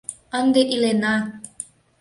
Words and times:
—Ынде 0.39 0.61
илена! 0.73 1.15